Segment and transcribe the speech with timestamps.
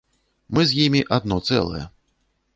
[0.55, 1.85] Мы з імі адно цэлае.